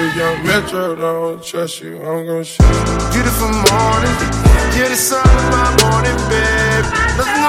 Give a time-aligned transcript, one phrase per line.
[0.00, 3.10] If young Metro don't trust you, I'm gonna shoot you.
[3.10, 4.14] Beautiful morning,
[4.78, 6.84] you're the sun of my morning, babe.
[7.18, 7.42] Nothing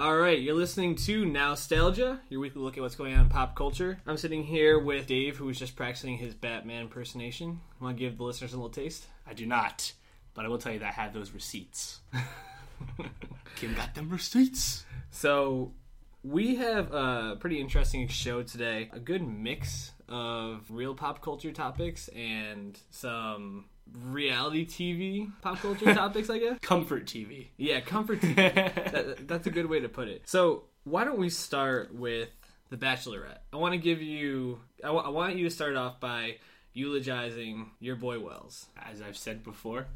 [0.00, 3.56] All right, you're listening to Nostalgia, your weekly look at what's going on in pop
[3.56, 3.98] culture.
[4.06, 7.60] I'm sitting here with Dave, who was just practicing his Batman impersonation.
[7.80, 9.08] Want to give the listeners a little taste?
[9.26, 9.92] I do not,
[10.34, 11.98] but I will tell you that I have those receipts.
[13.56, 14.84] Kim got them receipts.
[15.10, 15.72] So,
[16.22, 18.90] we have a pretty interesting show today.
[18.92, 26.28] A good mix of real pop culture topics and some reality TV pop culture topics,
[26.30, 26.58] I guess.
[26.60, 27.48] Comfort TV.
[27.56, 28.34] Yeah, comfort TV.
[28.92, 30.22] that, that's a good way to put it.
[30.26, 32.28] So, why don't we start with
[32.70, 33.38] The Bachelorette?
[33.52, 36.36] I want to give you, I wa- I want you to start off by
[36.72, 38.66] eulogizing your boy Wells.
[38.90, 39.86] As I've said before,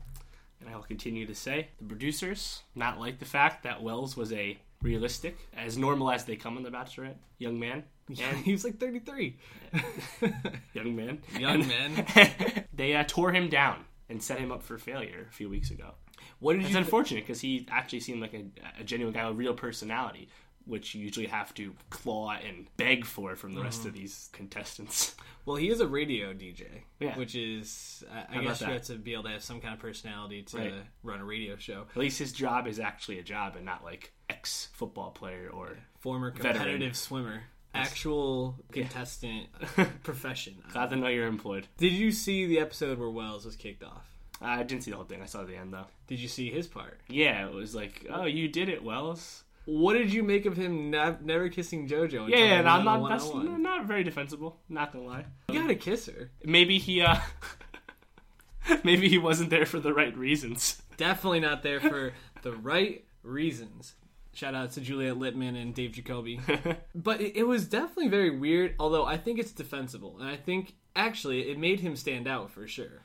[0.60, 4.32] and I will continue to say, the producers not like the fact that Wells was
[4.32, 7.82] a realistic, as normal as they come in The Bachelorette, young man.
[8.20, 9.38] And he was like 33.
[10.74, 11.22] young man.
[11.38, 12.64] Young And man.
[12.74, 15.92] they uh, tore him down and set him up for failure a few weeks ago.
[16.38, 18.44] What did It's you unfortunate because he actually seemed like a,
[18.78, 20.28] a genuine guy with real personality,
[20.66, 23.88] which you usually have to claw and beg for from the rest Mm-hmm.
[23.88, 25.14] of these contestants.
[25.46, 26.64] Well, he is a radio DJ,
[27.00, 27.18] Yeah.
[27.18, 28.72] which is, I, I guess you that?
[28.72, 30.72] have to be able to have some kind of personality to Right.
[31.02, 31.84] run a radio show.
[31.90, 35.76] At least his job is actually a job and not like ex football player or
[36.00, 36.54] Former Veteran.
[36.54, 37.42] competitive swimmer,
[37.74, 39.48] actual contestant
[40.02, 40.54] profession.
[40.72, 41.66] glad to know you're employed.
[41.76, 44.06] Did you see the episode where Wells was kicked off?
[44.40, 45.20] I didn't see the whole thing.
[45.20, 45.86] I saw the end though.
[46.06, 46.98] Did you see his part?
[47.08, 49.44] Yeah, it was like, oh, you did it, Wells.
[49.66, 52.28] What did you make of him nav- never kissing JoJo?
[52.28, 53.08] Yeah, they and I'm not.
[53.08, 54.60] That's not very defensible.
[54.68, 55.24] Not gonna lie.
[55.50, 56.30] You gotta kiss her.
[56.44, 57.00] Maybe he.
[57.00, 57.16] uh
[58.84, 60.82] Maybe he wasn't there for the right reasons.
[60.96, 63.94] Definitely not there for the right reasons.
[64.32, 66.40] Shout out to Juliet Litman and Dave Jacoby.
[66.94, 70.16] but it, it was definitely very weird, although I think it's defensible.
[70.18, 73.02] And I think, actually, it made him stand out for sure.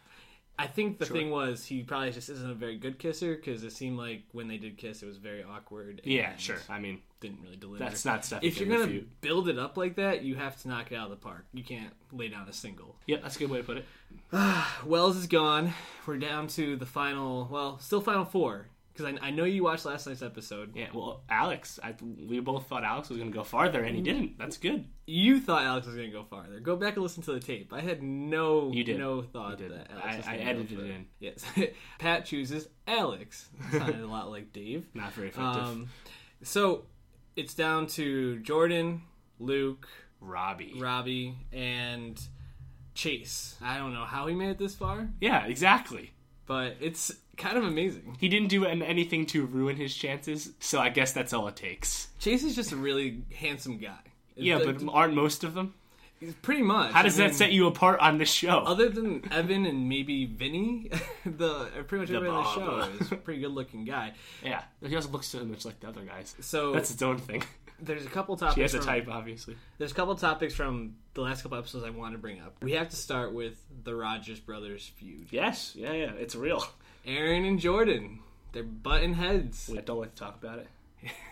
[0.60, 3.72] I think the thing was he probably just isn't a very good kisser because it
[3.72, 6.02] seemed like when they did kiss, it was very awkward.
[6.04, 6.58] Yeah, sure.
[6.68, 7.82] I mean, Didn't really deliver.
[7.84, 8.44] that's not stuff.
[8.44, 9.22] if you you're gonna refute.
[9.22, 11.46] build it up like that, you have to knock it out of the park.
[11.54, 12.98] You can't lay down a single.
[13.08, 13.86] Yeah, that's a good way to put it.
[14.86, 15.74] Wells is gone.
[16.06, 17.48] We're down to the final.
[17.50, 18.68] Well, still final four
[19.00, 20.76] because I, I know you watched last night's episode.
[20.76, 24.02] Yeah, well, Alex, I, we both thought Alex was going to go farther, and he
[24.02, 24.38] didn't.
[24.38, 24.86] That's good.
[25.08, 26.60] You thought Alex was going to go farther.
[26.60, 27.74] Go back and listen to the tape.
[27.74, 29.00] I had no You did.
[29.00, 29.72] no thought You did.
[29.78, 31.06] that Alex I- was I edited it in.
[31.20, 31.44] Yes,
[32.00, 33.50] Pat chooses Alex.
[33.72, 34.86] Sounded a lot like Dave.
[34.94, 35.64] Not very effective.
[35.64, 35.90] Um,
[36.44, 36.84] so
[37.36, 39.02] it's down to Jordan,
[39.40, 39.88] Luke,
[40.22, 40.74] Robbie.
[40.78, 42.20] Robbie, and
[42.94, 43.56] Chase.
[43.62, 46.12] I don't know how he made it this far, yeah, exactly.
[46.46, 48.16] but it's kind of amazing.
[48.20, 52.08] He didn't do anything to ruin his chances, so I guess that's all it takes.
[52.20, 53.98] Chase is just a really handsome guy.
[54.36, 55.74] Yeah, Like, but aren't most of them?
[56.42, 56.92] pretty much.
[56.92, 58.60] How does I that set you apart on this show?
[58.60, 60.92] Other than Evan and maybe Vinny,
[61.26, 64.14] the pretty much everybody on the show is a pretty good looking guy.
[64.44, 66.36] yeah, he also looks so much like the other guys.
[66.42, 67.44] So That's its own thing.
[67.82, 68.56] there's a couple topics.
[68.56, 69.56] She has a from- type, obviously.
[69.78, 72.56] There's a couple topics from the last couple episodes I want to bring up.
[72.62, 75.28] We have to start with the Rodgers brothers feud.
[75.32, 76.64] Yes, yeah, yeah, it's real.
[77.06, 78.20] Aaron and Jordan,
[78.52, 79.72] they're button heads.
[79.76, 80.68] I don't like to talk about it.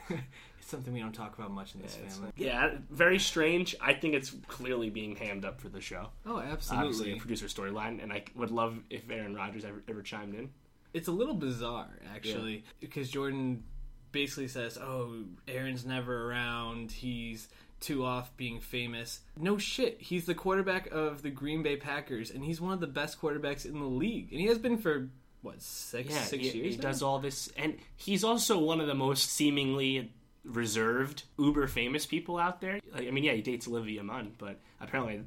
[0.67, 2.29] It's something we don't talk about much in this family.
[2.35, 3.73] Yeah, very strange.
[3.79, 6.09] I think it's clearly being hammed up for the show.
[6.25, 7.13] Oh, Obviously, absolutely.
[7.13, 10.50] a producer storyline, and I would love if Aaron Rodgers ever, ever chimed in.
[10.94, 13.63] It's a little bizarre, actually, because Jordan
[14.11, 16.91] basically says, "Oh, Aaron's never around.
[16.91, 17.47] He's
[17.79, 20.01] too off being famous." No shit.
[20.01, 23.66] He's the quarterback of the Green Bay Packers, and he's one of the best quarterbacks
[23.66, 25.07] in the league, and he has been for
[25.41, 26.75] what six Yeah, six he, years.
[26.75, 26.89] he now?
[26.89, 30.11] does all this, and he's also one of the most seemingly
[30.43, 32.79] reserved, uber famous people out there.
[32.93, 35.21] Like, I mean, yeah, he dates Olivia Munn, but apparently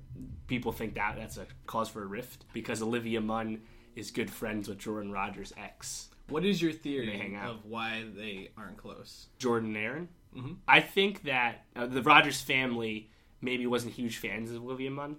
[0.46, 3.60] people think that that's a cause for a rift because Olivia Munn
[3.96, 8.76] is good friends with Jordan Rodgers' ex, What is your theory of why they aren't
[8.78, 9.26] close?
[9.38, 10.08] Jordan and Aaron.
[10.36, 10.52] Mm-hmm.
[10.68, 13.10] I think that uh, the Rodgers family
[13.42, 15.16] maybe wasn't huge fans of Olivia Munn,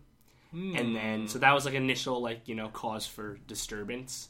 [0.51, 0.75] Hmm.
[0.75, 4.27] and then so that was like initial like you know cause for disturbance,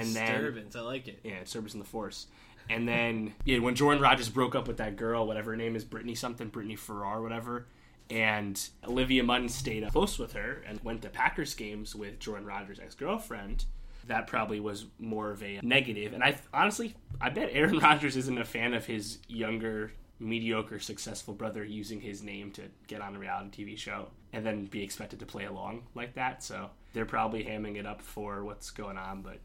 [0.00, 0.76] and then Disturbance.
[0.76, 1.20] I like it.
[1.24, 2.26] yeah, disturbance in the force.
[2.68, 5.84] And then yeah, when Jordan Rodgers broke up with that girl, whatever her name is,
[5.84, 7.66] Brittany something, Brittany Farrar, whatever,
[8.10, 12.78] and Olivia Munn stayed close with her and went to Packers games with Jordan Rodgers'
[12.78, 13.64] ex girlfriend.
[14.06, 16.12] That probably was more of a negative.
[16.12, 21.34] And I honestly, I bet Aaron Rodgers isn't a fan of his younger, mediocre, successful
[21.34, 25.18] brother using his name to get on a reality TV show and then be expected
[25.18, 26.44] to play along like that.
[26.44, 29.38] So they're probably hamming it up for what's going on, but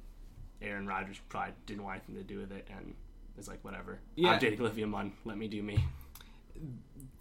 [0.61, 2.93] Aaron Rodgers probably didn't want anything to do with it and
[3.35, 3.99] was like, whatever.
[4.15, 4.31] Yeah.
[4.31, 5.13] I'm dating Olivia Munn.
[5.25, 5.83] Let me do me.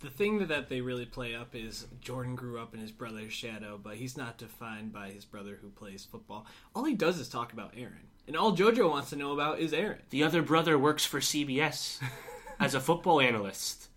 [0.01, 3.33] the thing that, that they really play up is Jordan grew up in his brother's
[3.33, 6.47] shadow, but he's not defined by his brother who plays football.
[6.75, 8.09] All he does is talk about Aaron.
[8.27, 10.01] And all JoJo wants to know about is Aaron.
[10.11, 12.01] The other brother works for CBS
[12.61, 13.89] as a football analyst.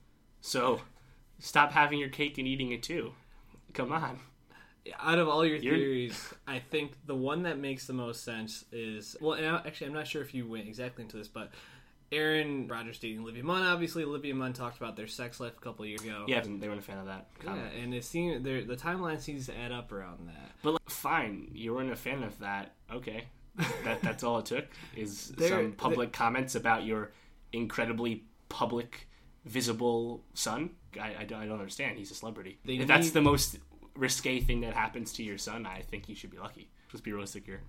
[0.42, 0.82] So
[1.40, 3.14] stop having your cake and eating it too.
[3.74, 4.20] Come on.
[5.00, 8.66] Out of all your You're- theories, I think the one that makes the most sense
[8.72, 11.52] is well, I- actually, I'm not sure if you went exactly into this, but
[12.12, 13.64] Aaron Rodgers dating Olivia Munn.
[13.64, 16.26] Obviously, Olivia Munn talked about their sex life a couple years ago.
[16.28, 17.28] Yeah, they weren't a fan of that.
[17.44, 20.52] Yeah, and it seemed the timeline seems to add up around that.
[20.62, 22.74] But like, fine, you weren't a fan of that.
[22.94, 23.24] Okay,
[23.84, 24.66] that that's all it took
[24.96, 27.14] is There- some public comments about your
[27.54, 29.08] incredibly public,
[29.46, 30.72] visible son.
[31.02, 31.98] I, I don't I don't understand.
[31.98, 32.60] He's a celebrity.
[32.66, 33.58] They if that's need- the most
[33.96, 36.70] risque thing that happens to your son, I think you should be lucky.
[36.92, 37.62] Let's be realistic here.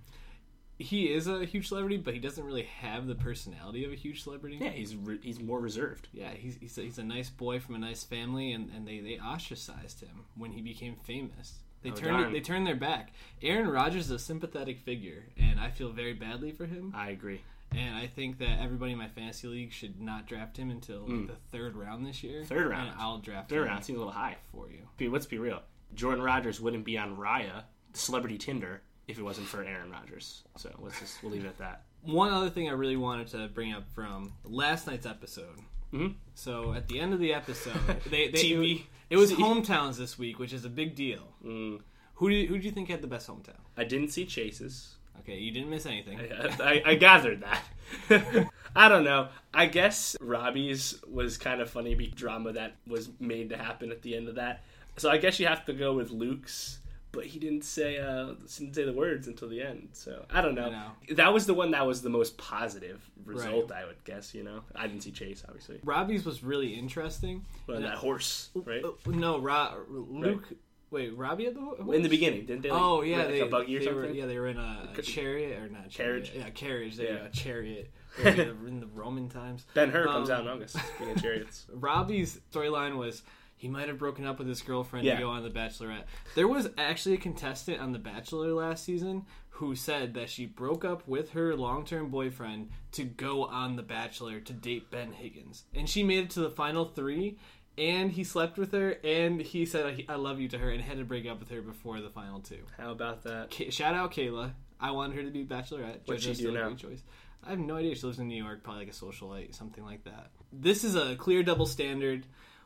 [0.77, 4.23] He is a huge celebrity, but he doesn't really have the personality of a huge
[4.23, 4.57] celebrity.
[4.59, 6.09] Yeah, he's re- he's more reserved.
[6.11, 8.99] Yeah, he's he's a, he's a nice boy from a nice family, and, and they,
[8.99, 11.59] they ostracized him when he became famous.
[11.81, 12.33] They Oh, turned darn.
[12.33, 13.13] they turned their back.
[13.41, 16.91] Aaron Rodgers is a sympathetic figure, and I feel very badly for him.
[16.93, 17.39] I agree.
[17.73, 21.09] And I think that everybody in my fantasy league should not draft him until like,
[21.09, 21.25] hmm.
[21.27, 22.43] the third round this year.
[22.43, 22.89] Third round.
[22.89, 24.35] and I'll draft Third him round seems a little high.
[24.51, 24.79] for you.
[24.97, 25.61] Be- Let's be real.
[25.95, 27.63] Jordan Rodgers wouldn't be on Raya,
[27.93, 30.43] celebrity Tinder, if it wasn't for Aaron Rodgers.
[30.57, 31.83] So let's just we'll leave it at that.
[32.03, 35.59] One other thing I really wanted to bring up from last night's episode.
[35.93, 36.15] Mhm.
[36.33, 38.83] So at the end of the episode, they, they TV.
[39.09, 41.33] It was hometowns this week, which is a big deal.
[41.45, 41.81] Mm.
[42.15, 43.59] Who do you, who do you think had the best hometown?
[43.77, 44.95] I didn't see Chase's.
[45.19, 46.19] Okay, you didn't miss anything.
[46.59, 48.49] I, I gathered that.
[48.75, 49.29] I don't know.
[49.53, 54.01] I guess Robbie's was kind of funny be drama that was made to happen at
[54.01, 54.63] the end of that.
[54.97, 56.79] So I guess you have to go with Luke's,
[57.11, 59.89] but he didn't say uh didn't say the words until the end.
[59.93, 60.65] So I don't know.
[60.67, 60.91] I know.
[61.15, 64.33] That was the one that was the most positive result, I would guess.
[64.33, 67.45] You know, I didn't see Chase obviously, Robbie's was really interesting.
[67.67, 68.83] but that horse, right?
[68.83, 70.47] Uh, No, Ro- Luke.
[70.91, 72.69] Wait, Robbie had the ho- In the beginning, didn't they?
[72.71, 74.01] Like, Oh yeah, they, like a buggy or they something.
[74.03, 76.25] Were, yeah, they were in a, a chariot or not chariot.
[76.25, 76.31] Carriage?
[76.37, 76.95] Yeah, carriage.
[76.95, 77.19] There, you Yeah.
[77.23, 77.91] go, chariot.
[78.23, 79.65] in the- Roman times.
[79.73, 80.77] Ben Hur comes Um, out in August.
[80.77, 83.23] Speaking of chariots, Robbie's storyline was
[83.65, 85.15] he might have broken up with his girlfriend Yeah.
[85.15, 86.03] to go on The Bachelorette.
[86.35, 90.85] There was actually a contestant on The Bachelor last season who said that she broke
[90.85, 95.63] up with her long term boyfriend to go on The Bachelor to date Ben Higgins.
[95.73, 97.39] And she made it to the final three,
[97.75, 100.99] and he slept with her, and he said, I love you to her, and had
[100.99, 102.59] to break up with her before the final two.
[102.77, 103.49] how about that?
[103.49, 104.51] Ka- shout out Kayla.
[104.79, 106.01] I wanted her to be Bachelorette.
[106.05, 106.75] What'd she do still a now?
[106.75, 107.01] Choice.
[107.43, 107.95] I have no idea.
[107.95, 110.31] She lives in New York, probably like a socialite, something like that.
[110.51, 112.25] This is a clear double standard.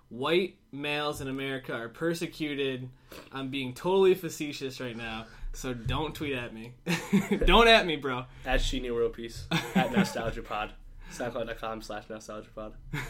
[0.09, 2.89] White males in America are persecuted.
[3.31, 6.73] I'm being totally facetious right now, so don't tweet at me.
[7.45, 8.25] don't at me, bro.
[8.45, 9.45] At Sheeny World Peace
[9.75, 10.73] at Nostalgia Pod.
[11.11, 12.73] SoundCloud.com slash Nostalgia Pod.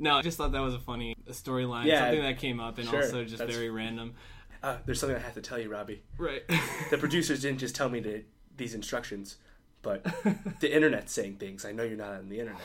[0.00, 2.88] No, I just thought that was a funny storyline, Yeah, something that came up, and
[2.88, 4.14] sure, also just very random.
[4.64, 6.02] Uh, there's something I have to tell you, Robbie.
[6.18, 6.42] Right.
[6.90, 8.24] The producers didn't just tell me to,
[8.56, 9.36] these instructions,
[9.82, 10.04] but
[10.60, 11.64] the internet's saying things.
[11.64, 12.62] I know you're not on the internet.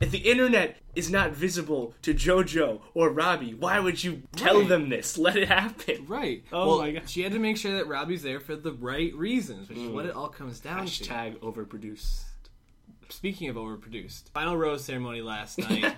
[0.00, 4.68] If the internet is not visible to JoJo or Robbie, why would you tell Right.
[4.68, 5.16] them this?
[5.26, 6.04] Let it happen.
[6.06, 6.44] Right.
[6.52, 7.08] Oh well, my God.
[7.08, 10.04] she had to make sure that Robbie's there for the right reasons, which is what
[10.06, 11.04] it all comes down to.
[11.04, 12.24] Hashtag overproduced.
[13.08, 15.94] Speaking of overproduced, final rose ceremony last night.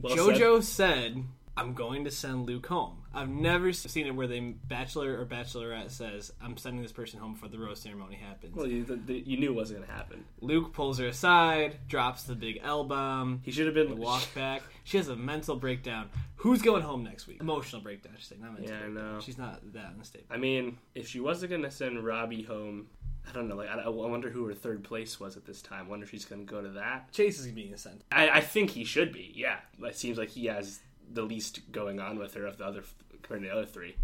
[0.00, 1.24] Well JoJo said,
[1.56, 5.90] "I'm going to send Luke home." I've never seen it where the bachelor or bachelorette
[5.90, 9.14] says, "I'm sending this person home before the rose ceremony happens." Well, you, the, the,
[9.14, 10.24] you knew it wasn't going to happen.
[10.40, 13.40] Luke pulls her aside, drops the big L bomb.
[13.42, 13.88] He should have been.
[13.88, 14.62] The walk back.
[14.84, 16.10] She has a mental breakdown.
[16.36, 17.40] Who's going home next week?
[17.40, 18.12] Emotional breakdown.
[18.14, 18.76] I should say, not mental.
[18.76, 19.20] Yeah, I know.
[19.20, 20.26] She's not that unstable.
[20.30, 22.88] I mean, if she wasn't going to send Robbie home,
[23.28, 23.56] I don't know.
[23.56, 25.88] Like, I, I wonder who her third place was at this time.
[25.88, 27.10] wonder if she's going to go to that.
[27.12, 28.02] Chase is being sent.
[28.12, 29.32] I, I think he should be.
[29.34, 30.80] Yeah, it seems like he has
[31.12, 32.82] the least going on with her of the other
[33.26, 33.96] compared to the other three.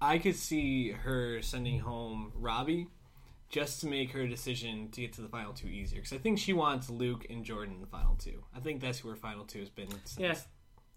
[0.00, 2.88] I could see her sending home Robbie
[3.50, 6.00] just to make her decision to get to the final two easier.
[6.00, 8.42] Because I think she wants Luke and Jordan in the final two.
[8.56, 10.16] I think that's who her final two has been since.
[10.18, 10.28] Yeah,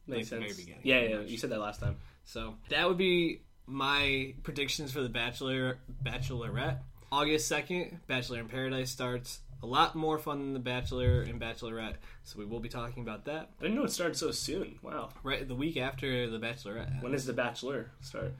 [0.07, 0.59] Like makes the very sense.
[0.61, 1.27] beginning, yeah, yeah, much.
[1.29, 1.97] you said that last time.
[2.25, 6.79] So that would be my predictions for the Bachelor Bachelorette.
[7.11, 9.39] August second, Bachelor in Paradise starts.
[9.63, 11.95] A lot more fun than the Bachelor and Bachelorette.
[12.25, 14.77] So we will be talking about that I didn't know it started so soon.
[14.81, 15.09] Wow.
[15.23, 17.01] right the week after the Bachelorette.
[17.01, 18.33] When does The Bachelor start?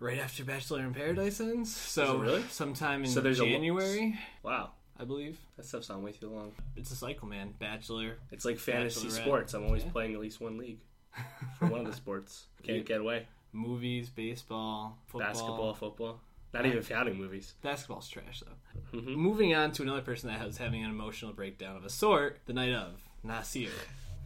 [0.00, 1.74] right after Bachelor in Paradise ends.
[1.74, 2.42] So really?
[2.50, 5.38] sometime in So there's a January, Wow, I believe.
[5.56, 6.52] that stuff's on way too long.
[6.74, 7.54] It's a cycle, man.
[7.58, 8.16] Bachelor.
[8.32, 9.54] It's like fantasy sports.
[9.54, 9.90] I'm always Yeah.
[9.92, 10.78] playing at least one league
[11.58, 12.46] for one of the sports.
[12.64, 13.26] Can't get away.
[13.52, 15.28] movies, baseball, football.
[15.28, 16.20] Basketball, football.
[16.52, 17.54] Not even counting movies.
[17.62, 18.98] Basketball's trash, though.
[18.98, 19.16] Mhm.
[19.16, 22.52] Moving on to another person that was having an emotional breakdown of a sort the
[22.52, 23.70] night of Nasir.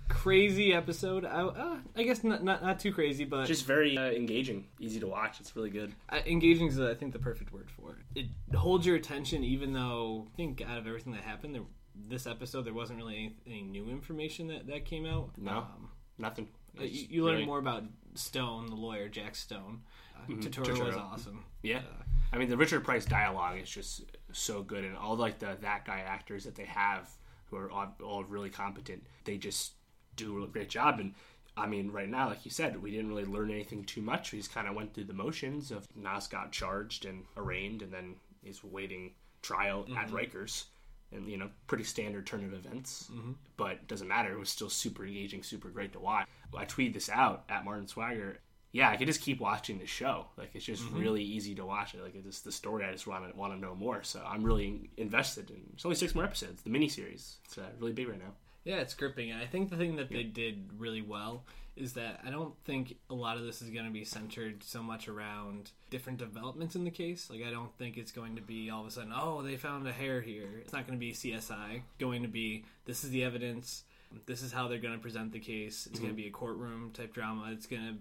[0.09, 1.25] crazy episode.
[1.25, 5.00] I, uh, I guess not, not not too crazy, but Just very uh, engaging, easy
[5.00, 5.40] to watch.
[5.40, 5.95] It's really good.
[6.11, 8.26] uh, engaging is I think the perfect word for it.
[8.50, 11.62] It holds your attention, even though I think out of everything that happened, there,
[12.09, 15.31] this episode there wasn't really any, any new information that that came out.
[15.38, 15.59] No.
[15.59, 16.49] Um, Nothing.
[16.75, 19.83] you, It's you learn really- more about Stone, the lawyer, Jack Stone.
[20.28, 21.12] Uh, Turturro was Turturro.
[21.12, 21.45] awesome.
[21.62, 22.02] Yeah, uh,
[22.33, 24.02] I mean the Richard Price dialogue is just
[24.33, 27.11] so good, and all like the that guy actors that they have
[27.50, 29.07] who are all, all really competent.
[29.25, 29.73] They just
[30.16, 31.14] do a great job, and
[31.57, 34.33] I mean right now, like you said, we didn't really learn anything too much.
[34.33, 37.93] We just kind of went through the motions of Nas got charged and arraigned, and
[37.93, 39.12] then is waiting
[39.43, 40.16] trial at mm-hmm.
[40.16, 40.64] Rikers.
[41.12, 43.33] And you know, pretty standard turn of events, mm-hmm.
[43.57, 44.33] but it doesn't matter.
[44.33, 46.26] It was still super engaging, super great to watch.
[46.57, 48.38] I tweeted this out at Martin Swagger
[48.75, 50.26] yeah, I could just keep watching the show.
[50.37, 52.02] Like it's just really easy to watch it.
[52.02, 52.85] Like it's just the story.
[52.85, 54.02] I just want to want to know more.
[54.02, 55.49] So I'm really invested.
[55.50, 56.61] in It's only six more episodes.
[56.62, 57.37] The miniseries.
[57.45, 58.33] It's uh, really big right now.
[58.64, 61.45] Yeah, it's gripping, and I think the thing that they did really well
[61.76, 64.83] is that I don't think a lot of this is going to be centered so
[64.83, 67.28] much around different developments in the case.
[67.31, 69.87] Like, I don't think it's going to be all of a sudden, oh, they found
[69.87, 70.49] a hair here.
[70.62, 71.83] It's not going to be CSI.
[71.99, 73.85] Going to be this is the evidence.
[74.26, 75.87] This is how they're going to present the case.
[75.90, 77.50] It's going to be a courtroom type drama.
[77.52, 77.95] It's going to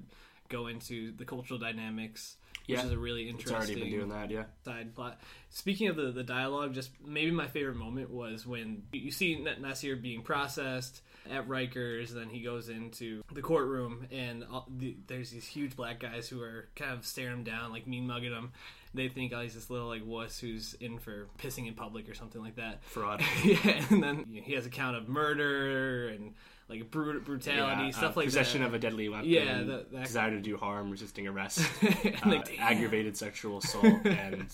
[0.53, 4.29] go into the cultural dynamics, which is a really It's interesting already been doing that.
[4.29, 4.43] Yeah.
[4.63, 5.19] side plot.
[5.49, 9.95] Speaking of the, the dialogue, just maybe my favorite moment was when you see Nasir
[9.95, 15.31] being processed at Rikers, and then he goes into the courtroom, and all, the, there's
[15.31, 18.51] these huge black guys who are kind of staring him down, like mean mugging him.
[18.93, 22.13] They think, oh, he's this little like wuss who's in for pissing in public or
[22.13, 22.83] something like that.
[22.83, 23.23] Fraud.
[23.43, 26.33] yeah, and then you know, he has a count of murder and
[26.69, 28.67] like brut- brutality, Yeah, stuff uh, like possession that.
[28.67, 29.29] of a deadly weapon.
[29.29, 33.85] Yeah, that- that- desire to do harm, resisting arrest, And, uh, like, aggravated sexual assault,
[34.05, 34.45] and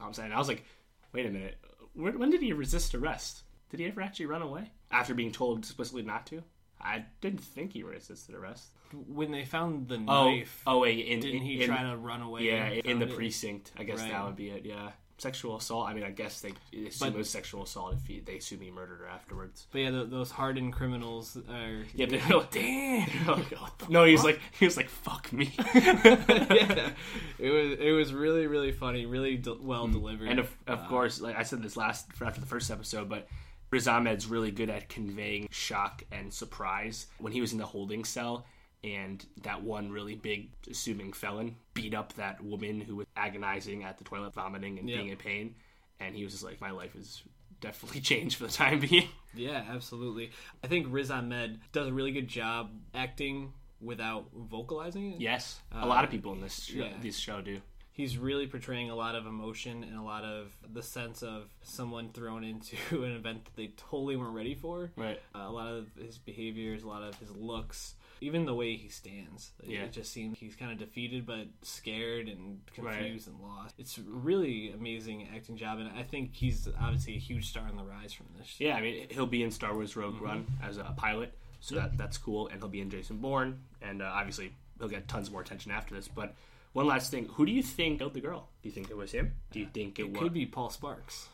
[0.00, 0.64] I'm saying I was like,
[1.12, 1.58] wait a minute,
[1.94, 3.42] when, when did he resist arrest?
[3.70, 6.42] Did he ever actually run away after being told explicitly not to?
[6.80, 8.68] I didn't think he resisted arrest.
[9.08, 10.62] when they found the Oh, knife.
[10.66, 12.44] oh wait, in, didn't he in, try to run away?
[12.44, 13.16] Yeah, in the it?
[13.16, 13.72] precinct.
[13.76, 14.12] I guess Right.
[14.12, 14.64] that would be it.
[14.64, 15.88] Yeah, sexual assault.
[15.88, 16.52] I mean, I guess they
[16.86, 19.66] assume But- it was sexual assault if he, they assume he murdered her afterwards.
[19.70, 21.84] But yeah, th those hardened criminals are.
[21.94, 23.08] Yeah, they're like, damn.
[23.88, 25.52] no, he was like, he was like, fuck me.
[25.74, 26.90] yeah,
[27.38, 30.28] it was it was really really funny, really de- well delivered.
[30.28, 30.30] Mm.
[30.30, 33.28] and of, of course, like I said this last for after the first episode, but
[33.70, 38.04] Riz Ahmed's really good at conveying shock and surprise when he was in the holding
[38.04, 38.46] cell.
[38.84, 43.98] And that one really big, assuming felon beat up that woman who was agonizing at
[43.98, 44.96] the toilet, vomiting and Yeah.
[44.98, 45.54] being in pain.
[46.00, 47.22] And he was just like, "My life is
[47.60, 50.30] definitely changed for the time being." yeah, absolutely.
[50.62, 55.20] I think Riz Ahmed does a really good job acting without vocalizing it.
[55.20, 56.92] Yes, a lot of people in this show, yeah.
[57.00, 57.60] this show do.
[57.92, 62.10] he's really portraying a lot of emotion and a lot of the sense of someone
[62.12, 64.92] thrown into an event that they totally weren't ready for.
[64.96, 65.20] Right.
[65.34, 68.88] Uh, a lot of his behaviors, a lot of his looks, even the way he
[68.88, 69.52] stands.
[69.62, 69.84] It- Yeah.
[69.84, 72.98] It just seems he's kind of defeated but scared and Right.
[72.98, 73.74] confused and lost.
[73.78, 77.84] It's really amazing acting job, and I think he's obviously a huge star on the
[77.84, 78.58] rise from this.
[78.60, 81.96] Yeah, I mean, he'll be in Star Wars Rogue One as a pilot, so that
[81.96, 85.40] that's cool, and he'll be in Jason Bourne, and uh, obviously he'll get tons more
[85.40, 86.08] attention after this.
[86.08, 86.34] But
[86.72, 88.48] one last thing, who do you think killed the girl?
[88.62, 89.34] Do you think it was him?
[89.50, 91.28] Do you think it, It was could be Paul Sparks,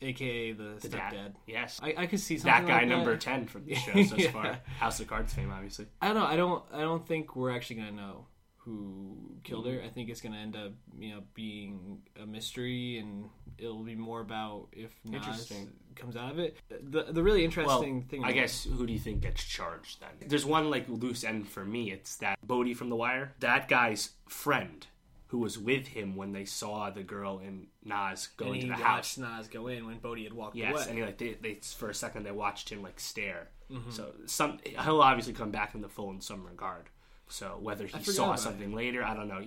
[0.00, 1.10] aka the, the stepdad.
[1.12, 1.34] dad?
[1.46, 3.20] Yes, I, I could see something that guy like number that.
[3.20, 4.30] ten from the show so Yeah.
[4.30, 4.58] far.
[4.78, 5.86] House of Cards fame, obviously.
[6.00, 6.26] I don't know.
[6.26, 6.64] I don't.
[6.72, 8.26] I don't think we're actually gonna know
[8.58, 9.72] who killed her.
[9.72, 9.86] Mm-hmm.
[9.86, 13.24] I think it's gonna end up, you know, being a mystery, and
[13.56, 15.50] it'll be more about if Nas
[15.96, 16.58] comes out of it.
[16.68, 18.24] The the really Well, interesting thing.
[18.24, 20.10] I guess who do you think gets charged then?
[20.28, 21.90] There's one like loose end for me.
[21.90, 23.34] It's that Bodie from The Wire.
[23.40, 24.86] That guy's friend
[25.28, 28.72] who was with him when they saw the girl and Nas go and into he
[28.72, 29.18] the watched house.
[29.18, 30.84] Nas go in when Bodie had walked Yes, away.
[30.88, 33.48] and he, like they, they for a second they watched him like stare.
[33.70, 33.90] Mm-hmm.
[33.90, 36.84] So some he'll obviously come back in the full in some regard.
[37.28, 39.44] So whether he saw something later, I don't know.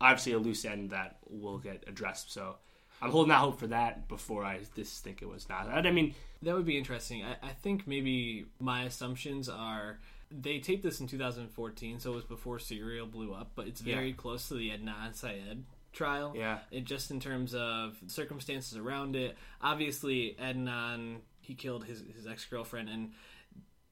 [0.00, 2.32] Obviously, a loose end that will get addressed.
[2.32, 2.56] So
[3.00, 5.68] I'm holding out hope for that before I just think it was not.
[5.68, 7.22] I mean, That would be interesting.
[7.24, 10.00] I, I think maybe my assumptions are
[10.40, 14.08] they taped this in 2014, so it was before Serial blew up, but it's very
[14.08, 14.16] Yeah.
[14.16, 16.34] close to the Adnan Syed trial.
[16.36, 16.60] Yeah.
[16.70, 19.36] It just in terms of circumstances around it.
[19.60, 23.12] Obviously, Adnan he killed his his ex girlfriend and.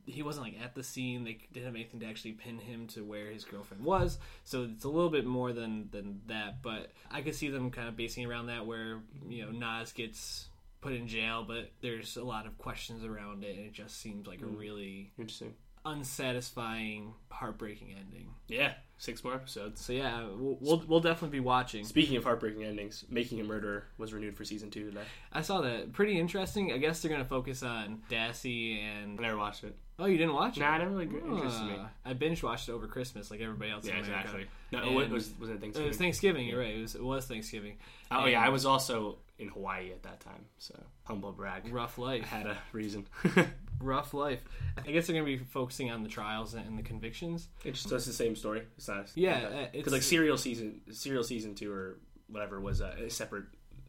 [0.04, 1.22] He wasn't like at the scene.
[1.22, 4.82] They didn't have anything to actually pin him to where his girlfriend was, so it's
[4.82, 6.60] a little bit more than than that.
[6.60, 10.48] But I could see them kind of basing around that, where you know Nas gets
[10.80, 14.26] put in jail, but there's a lot of questions around it, and it just seems
[14.26, 14.56] like a hmm.
[14.56, 15.54] really interesting.
[15.84, 18.28] Unsatisfying, heartbreaking ending.
[18.48, 18.74] Yeah.
[18.98, 19.84] six more episodes.
[19.84, 21.84] So yeah, we'll we'll, we'll definitely be watching.
[21.84, 25.02] Speaking of heartbreaking endings, Making a Murderer was renewed for season two today.
[25.32, 25.92] I saw that.
[25.92, 26.72] Pretty interesting.
[26.72, 29.18] I guess they're gonna focus on Dassey and.
[29.18, 29.76] I never watched it.
[29.98, 30.60] Oh, you didn't watch it?
[30.60, 31.74] Nah, it never really interested me.
[31.74, 33.86] Uh, I binge watched it over Christmas, like everybody else.
[33.86, 34.46] Yeah, exactly.
[34.72, 35.84] No, And- what was was it Thanksgiving?
[35.86, 36.46] It was Thanksgiving.
[36.48, 36.74] You're right.
[36.76, 37.76] It was it was Thanksgiving.
[38.10, 40.74] oh And yeah, I was also in Hawaii at that time, so
[41.04, 41.72] humble brag.
[41.72, 42.24] rough I life.
[42.24, 43.06] had a reason.
[43.82, 44.42] Rough life.
[44.78, 47.48] I guess they're gonna be focusing on the trials and the convictions.
[47.64, 48.62] it's just it's the same story.
[48.76, 49.10] It's not.
[49.14, 51.98] Yeah, uh, it's- because like serial season, serial season two or
[52.28, 53.44] whatever was a, separate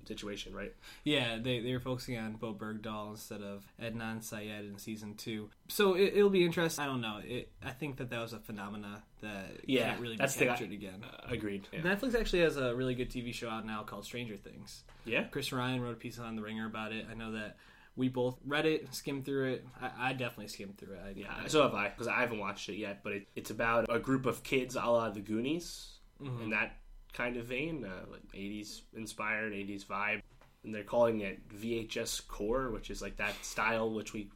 [0.05, 0.73] situation, right?
[1.05, 5.50] Yeah, they they were focusing on Bowe Bergdahl instead of Adnan Syed in season two.
[5.69, 6.83] So it, it'll be interesting.
[6.83, 7.21] I don't know.
[7.23, 10.45] It, I think that that was a phenomena that Yeah, can't really that's be the-
[10.47, 11.05] captured again.
[11.09, 11.69] Uh, agreed.
[11.71, 11.79] Yeah.
[11.81, 14.83] Netflix actually has a really good TV show out now called Stranger Things.
[15.05, 15.23] yeah.
[15.31, 17.05] Chris Ryan wrote a piece on The Ringer about it.
[17.09, 17.55] I know that
[17.95, 19.67] we both read it, skimmed through it.
[19.81, 21.01] I, I definitely skimmed through it.
[21.05, 23.01] I, Yeah, so have I because I haven't watched it yet.
[23.03, 25.89] But it, it's about a group of kids, a la the Goonies,
[26.21, 26.43] Mm-hmm.
[26.43, 26.77] in that
[27.12, 30.21] kind of vein, uh, like '80s inspired, '80s vibe.
[30.63, 34.29] And they're calling it VHS core, which is like that style which we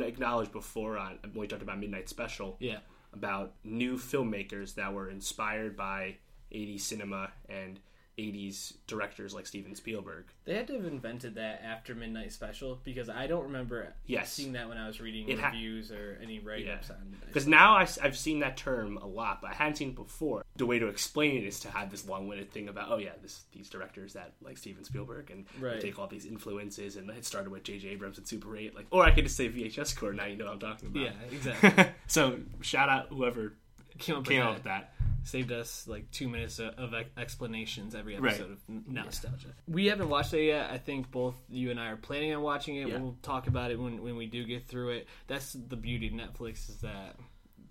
[0.00, 2.56] acknowledged before on when we talked about Midnight Special.
[2.58, 2.78] yeah.
[3.12, 6.16] about new filmmakers that were inspired by
[6.52, 7.78] 80s cinema and
[8.18, 10.24] 80s directors like Steven Spielberg.
[10.44, 14.32] They had to have invented that after Midnight Special because I don't remember Yes.
[14.32, 16.96] seeing that when I was reading It ha- reviews or any write ups Yeah.
[16.96, 19.94] on Because now I, have seen that term a lot, but I hadn't seen it
[19.94, 20.44] before.
[20.56, 23.44] The way to explain it is to have this long-winded thing about, oh yeah, this,
[23.52, 25.80] these directors that like Steven Spielberg, and Right.
[25.80, 27.88] take all these influences, and it started with J.J.
[27.90, 28.74] Abrams and Super 8.
[28.74, 30.12] Like, or I could just say VHS core.
[30.12, 31.02] Now you know what I'm talking about.
[31.02, 31.86] Yeah, exactly.
[32.08, 33.54] so shout out whoever
[33.98, 34.46] Came up with came that.
[34.48, 34.92] up with that.
[35.28, 38.32] Saved us like two minutes of, of explanations every Right.
[38.32, 39.48] episode of N- nostalgia.
[39.66, 40.70] We haven't watched it yet.
[40.70, 42.88] I think both you and I are planning on watching it.
[42.88, 42.96] Yeah.
[42.98, 45.08] We'll talk about it when when we do get through it.
[45.26, 47.16] That's the beauty of Netflix is that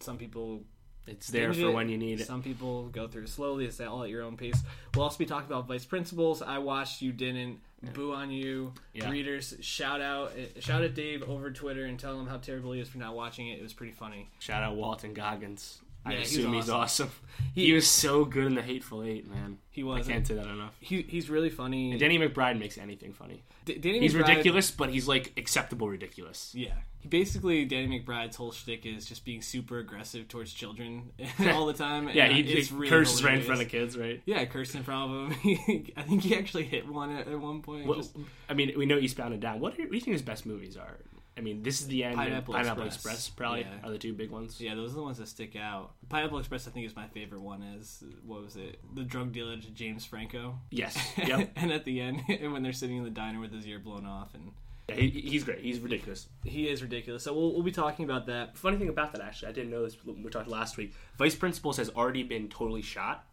[0.02, 0.62] some people
[1.08, 1.74] It's there for it.
[1.74, 2.28] when you need it.
[2.28, 3.66] Some people go through it slowly.
[3.66, 4.62] It's all at your own pace.
[4.94, 6.44] We'll also be talking about Vice Principals.
[6.44, 7.02] I watched.
[7.02, 7.60] You didn't.
[7.94, 8.74] Boo on you.
[8.94, 9.10] Yeah.
[9.10, 12.82] Readers, shout out, uh, shout at Dave over Twitter and tell him how terrible he
[12.82, 13.60] is for not watching it.
[13.60, 14.30] It was pretty funny.
[14.40, 15.80] Shout out Walton Goggins.
[16.08, 17.12] I Yeah, assume he's awesome.
[17.54, 19.60] He, He- was so good in the Hateful Eight, man.
[19.70, 20.08] He was.
[20.10, 20.76] I can't say that enough.
[20.80, 21.96] He, he's really funny.
[21.98, 23.44] Danny McBride makes anything funny.
[23.66, 26.52] D- Danny He's McBride- ridiculous, but he's like acceptable ridiculous.
[26.56, 26.74] Yeah.
[27.00, 31.12] He basically Danny McBride's whole shtick is just being super aggressive towards children
[31.54, 32.10] all the time.
[32.14, 34.20] Yeah, and he, he really curses right in front of kids, right?
[34.26, 35.56] Yeah, cursed in front of them.
[35.96, 37.86] I think he actually hit one at, at one point.
[37.86, 38.16] Well, Just-
[38.50, 39.60] I mean, we know Eastbound and Down.
[39.60, 40.98] What do you think his best movies are?
[41.38, 42.16] I mean, this is the end.
[42.16, 43.14] Pineapple Pineapple Express.
[43.16, 43.88] Express, probably Yeah.
[43.88, 44.60] are the two big ones.
[44.60, 45.92] yeah, those are the ones that stick out.
[46.10, 47.62] Pineapple Express, I think, is my favorite one.
[47.62, 48.80] Is what was it?
[48.96, 50.60] The drug dealer to James Franco.
[50.72, 50.98] Yes.
[51.18, 51.52] Yep.
[51.56, 54.34] and at the end, when they're sitting in the diner with his ear blown off,
[54.34, 54.52] and
[54.90, 55.60] Yeah, he, he's great.
[55.60, 56.28] He's ridiculous.
[56.44, 57.24] he is ridiculous.
[57.24, 58.58] So we'll, we'll be talking about that.
[58.58, 59.96] Funny thing about that, actually, I didn't know this.
[60.06, 60.94] We talked last week.
[61.18, 63.26] Vice Principals has already been totally shot,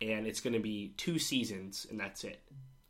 [0.00, 2.40] and it's going to be two seasons, and that's it.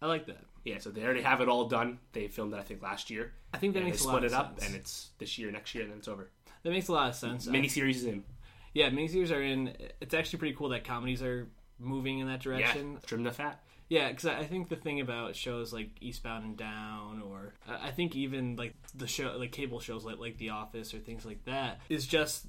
[0.03, 0.45] I like that.
[0.65, 1.99] Yeah, so they already have it all done.
[2.13, 3.33] They filmed it, I think, last year.
[3.53, 4.67] I think that And they makes a lot split of it up, sense.
[4.67, 6.31] and it's this year, next year, and then it's over.
[6.63, 7.47] that makes a lot of sense.
[7.47, 8.25] Miniseries is in.
[8.73, 9.77] Yeah, miniseries are in.
[10.01, 11.49] It's actually pretty cool that comedies are
[11.79, 12.99] moving in that Yeah, direction.
[13.07, 13.63] trim the fat.
[13.91, 17.89] Yeah, because I I think the thing about shows like Eastbound and Down, or I
[17.89, 21.27] I think even like the show, like cable shows like like The Office or things
[21.27, 22.47] like that, is just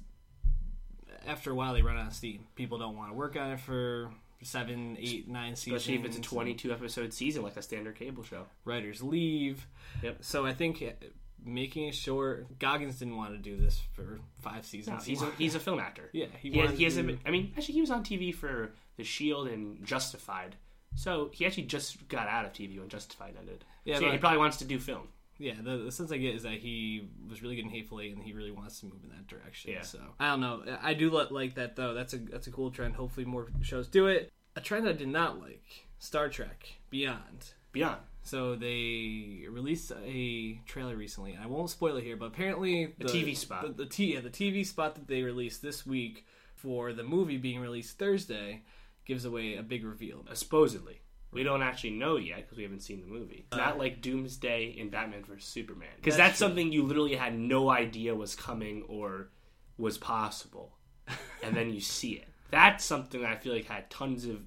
[1.26, 2.46] after a while they run out of steam.
[2.54, 4.10] People don't want to work on it for
[4.42, 5.82] seven, eight, nine seasons.
[5.82, 8.46] Especially if it's a 22 episode season like a standard cable show.
[8.64, 9.66] Writers leave.
[10.02, 10.18] Yep.
[10.20, 11.06] So I think uh,
[11.44, 12.58] making it short.
[12.58, 14.98] Goggins didn't want to do this for five seasons.
[14.98, 16.10] No, he's a, he's a film actor.
[16.12, 18.34] yeah, he, He, he has to a, do- I mean, actually, he was on TV
[18.34, 20.56] for The Shield and Justified.
[20.94, 23.64] So he actually just got out of TV when Justified ended.
[23.84, 25.08] Yeah, so yeah, he probably wants to do film.
[25.38, 28.14] Yeah, the, the sense I get is that he was really good in Hateful Eight,
[28.14, 29.72] and he really wants to move in that direction.
[29.72, 29.82] Yeah.
[29.82, 30.62] So I don't know.
[30.82, 31.94] I do li- like that though.
[31.94, 32.94] That's a that's a cool trend.
[32.94, 34.32] Hopefully, more shows do it.
[34.56, 37.52] A trend I did not like: Star Trek Beyond.
[37.72, 38.00] Beyond.
[38.22, 43.04] So they released a trailer recently, and I won't spoil it here, but apparently the
[43.04, 43.62] TV spot.
[43.62, 47.36] the, the T yeah, the TV spot that they released this week for the movie
[47.36, 48.62] being released Thursday
[49.04, 50.24] gives away a big reveal.
[50.28, 51.02] Uh, supposedly.
[51.32, 53.46] We don't actually know yet because we haven't seen the movie.
[53.48, 57.38] It's not like Doomsday in Batman vs Superman because That's that's, something you literally had
[57.38, 59.28] no idea was coming or
[59.76, 60.76] was possible,
[61.42, 62.28] and then you see it.
[62.50, 64.40] That's something that I feel like had tons of.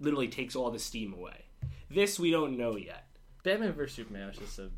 [0.00, 1.44] Literally takes all the steam away.
[1.88, 3.06] This we don't know yet.
[3.44, 4.70] Batman vs Superman was just a,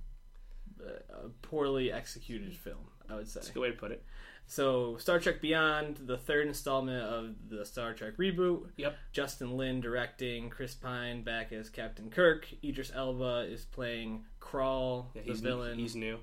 [0.85, 3.41] a poorly executed film, I would say.
[3.41, 4.05] That's a good way to put it.
[4.47, 8.69] So, Star Trek Beyond, the third installment of the Star Trek reboot.
[8.77, 8.97] Yep.
[9.13, 15.23] Justin Lin directing, Chris Pine back as Captain Kirk, Idris Elba is playing Krall, Yeah,
[15.27, 15.79] the villain.
[15.79, 16.19] He's new.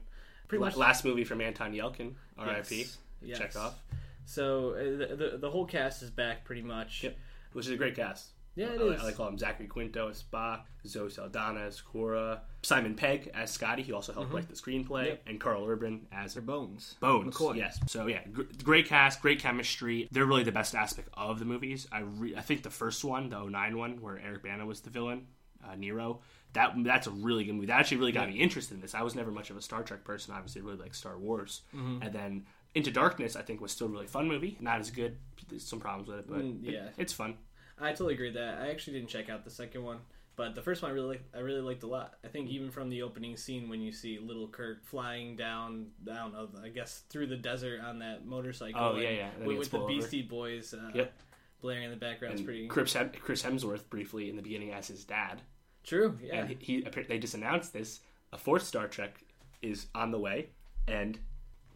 [0.47, 2.77] Pretty much- last movie from Anton Yelchin, R.I.P.
[2.77, 3.37] Yes, yes.
[3.37, 3.81] Check off.
[4.25, 7.03] So uh, the, the the whole cast is back pretty much.
[7.03, 7.17] Yep.
[7.53, 8.27] Which is a great cast.
[8.55, 9.01] Yeah, it I, like- is.
[9.01, 9.37] I like all of them.
[9.39, 13.81] Zachary Quinto as Spock, Zoe Saldana as Uhura, Simon Pegg as Scotty.
[13.81, 15.05] He also helped write the screenplay, Mm-hmm.
[15.07, 15.21] Yep.
[15.27, 16.95] and Karl Urban as They're Bones.
[16.99, 17.33] Bones.
[17.35, 17.55] McCoy.
[17.57, 17.79] Yes.
[17.87, 20.07] So yeah, gr- great cast, great chemistry.
[20.11, 21.87] They're really the best aspect of the movies.
[21.91, 24.89] I re- I think the first one, the 09 one, where Eric Bana was the
[24.89, 25.27] villain,
[25.65, 26.19] uh, Nero.
[26.53, 27.67] That that's a really good movie.
[27.67, 28.93] That actually really got me interested in this.
[28.93, 30.33] I was never much of a Star Trek person.
[30.35, 32.01] Obviously, really like Star Wars, Mm-hmm.
[32.03, 33.37] and then Into Darkness.
[33.37, 34.57] I think was still a really fun movie.
[34.59, 35.15] Not as good.
[35.47, 36.87] There's some problems with it, but Mm, it- yeah.
[36.97, 37.37] it's fun.
[37.81, 38.59] I totally agree with that.
[38.59, 39.97] I actually didn't check out the second one,
[40.35, 42.15] but the first one I really liked, I really liked a lot.
[42.23, 46.35] I think even from the opening scene when you see little Kirk flying down, down
[46.35, 48.79] of I guess through the desert on that motorcycle.
[48.79, 49.99] Oh, yeah, yeah, with, with the pulled over.
[50.01, 50.73] Beastie Boys.
[50.73, 51.13] Uh, Yep.
[51.61, 54.87] Blaring in the background is pretty Chris, Hem- Chris Hemsworth briefly in the beginning as
[54.87, 55.41] his dad.
[55.83, 56.17] true.
[56.19, 57.99] Yeah, and he, he they just announced this.
[58.33, 59.23] A fourth Star Trek
[59.61, 60.49] is on the way,
[60.87, 61.19] and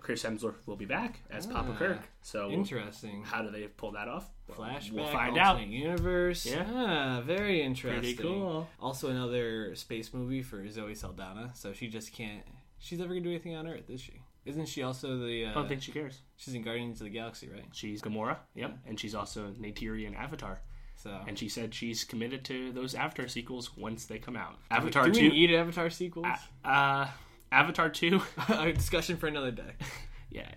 [0.05, 1.99] Chris Hemsworth will be back as Papa Ah, Kirk.
[2.21, 3.23] So interesting.
[3.23, 4.29] how do they pull that off?
[4.47, 5.65] Well, Flashback, We'll find out.
[5.67, 6.45] Universe.
[6.45, 6.63] Yeah.
[6.71, 8.01] Ah, very interesting.
[8.03, 8.69] Very cool.
[8.79, 11.49] Also, another space movie for Zoe Saldana.
[11.55, 12.43] So she just can't.
[12.77, 14.21] She's never gonna do anything on Earth, is she?
[14.45, 15.45] Isn't she also the?
[15.47, 16.19] Uh, I don't think she cares.
[16.35, 17.65] she's in Guardians of the Galaxy, right?
[17.73, 20.61] She's Gamora, yep, and she's also Neytiri in Avatar.
[20.97, 21.19] So.
[21.27, 24.59] And she said she's committed to those Avatar sequels once they come out.
[24.69, 26.27] Avatar do we two, need Avatar sequels?
[26.63, 27.07] uh,
[27.51, 29.73] Avatar two, a discussion for another day.
[30.29, 30.49] yeah.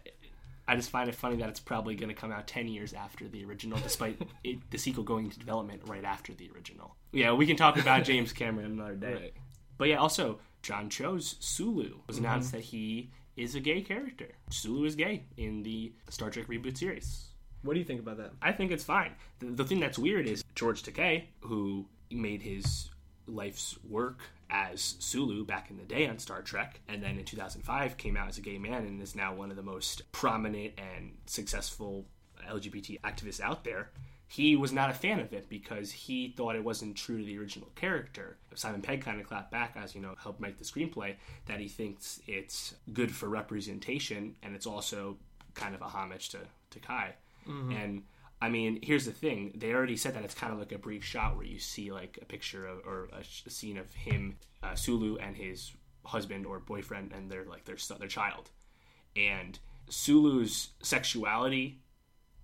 [0.66, 3.26] I just find it funny that it's probably going to come out 10 years after
[3.26, 6.94] the original, despite it, the sequel going into development right after the original.
[7.10, 9.14] Yeah, we can talk about James Cameron another day.
[9.14, 9.34] Right.
[9.78, 12.24] But yeah, also, John Cho's Sulu was mm-hmm.
[12.26, 14.28] announced that he is a gay character.
[14.50, 17.28] Sulu is gay in the Star Trek reboot series.
[17.62, 18.32] What do you think about that?
[18.42, 19.12] I think it's fine.
[19.38, 22.90] The, the thing that's weird is George Takei, who made his
[23.26, 27.96] life's work as Sulu back in the day on Star Trek, and then in 2005
[27.96, 31.12] came out as a gay man and is now one of the most prominent and
[31.26, 32.06] successful
[32.48, 33.90] LGBT activists out there.
[34.30, 37.38] He was not a fan of it because he thought it wasn't true to the
[37.38, 38.36] original character.
[38.54, 41.14] Simon Pegg kind of clapped back, as you know, helped make the screenplay,
[41.46, 45.16] that he thinks it's good for representation and it's also
[45.54, 46.38] kind of a homage to,
[46.70, 47.14] to Kai.
[47.48, 47.72] Mm-hmm.
[47.72, 48.02] And
[48.40, 51.04] I mean, here's the thing: they already said that it's kind of like a brief
[51.04, 54.36] shot where you see like a picture of, or a, sh- a scene of him,
[54.62, 55.72] uh, Sulu, and his
[56.04, 58.50] husband or boyfriend, and their like their son, their child.
[59.16, 61.80] And Sulu's sexuality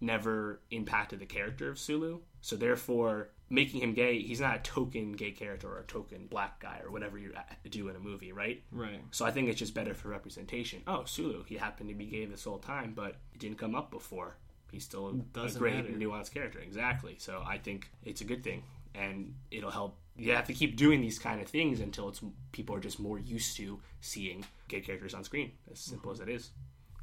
[0.01, 5.13] never impacted the character of Sulu, so therefore making him gay, he's not a token
[5.13, 8.33] gay character or a token black guy or whatever you uh, do in a movie,
[8.33, 8.63] right?
[8.73, 9.01] Right.
[9.11, 10.83] So I think it's just better for representation.
[10.87, 13.91] Oh, Sulu, he happened to be gay this whole time, but it didn't come up
[13.91, 14.37] before.
[14.75, 15.89] He's still Doesn't great matter.
[15.89, 16.59] nuanced character.
[16.59, 17.17] Exactly.
[17.19, 19.97] So I think it's a good thing, and it'll help.
[20.17, 22.21] You have to keep doing these kind of things until it's
[22.53, 25.53] people are just more used to seeing gay characters on screen.
[25.71, 26.23] As simple mm-hmm.
[26.23, 26.51] as it is.